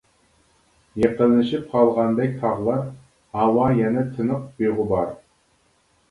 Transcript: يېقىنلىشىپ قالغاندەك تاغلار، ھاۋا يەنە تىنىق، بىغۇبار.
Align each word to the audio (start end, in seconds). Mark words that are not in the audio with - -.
يېقىنلىشىپ 1.01 1.65
قالغاندەك 1.73 2.31
تاغلار، 2.45 2.81
ھاۋا 3.39 3.67
يەنە 3.81 4.05
تىنىق، 4.15 4.47
بىغۇبار. 4.63 5.13